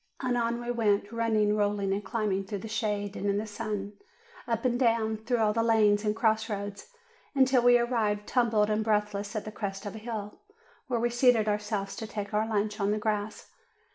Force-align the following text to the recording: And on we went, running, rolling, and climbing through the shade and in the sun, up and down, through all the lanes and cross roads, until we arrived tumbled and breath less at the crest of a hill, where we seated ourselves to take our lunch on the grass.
And 0.19 0.35
on 0.35 0.59
we 0.59 0.71
went, 0.71 1.11
running, 1.11 1.55
rolling, 1.55 1.93
and 1.93 2.03
climbing 2.03 2.45
through 2.45 2.57
the 2.65 2.67
shade 2.67 3.15
and 3.15 3.27
in 3.27 3.37
the 3.37 3.45
sun, 3.45 3.93
up 4.47 4.65
and 4.65 4.79
down, 4.79 5.17
through 5.17 5.37
all 5.37 5.53
the 5.53 5.61
lanes 5.61 6.03
and 6.03 6.15
cross 6.15 6.49
roads, 6.49 6.89
until 7.35 7.61
we 7.61 7.77
arrived 7.77 8.25
tumbled 8.25 8.71
and 8.71 8.83
breath 8.83 9.13
less 9.13 9.35
at 9.35 9.45
the 9.45 9.51
crest 9.51 9.85
of 9.85 9.93
a 9.93 9.99
hill, 9.99 10.39
where 10.87 10.99
we 10.99 11.11
seated 11.11 11.47
ourselves 11.47 11.95
to 11.97 12.07
take 12.07 12.33
our 12.33 12.49
lunch 12.49 12.79
on 12.79 12.89
the 12.89 12.97
grass. 12.97 13.51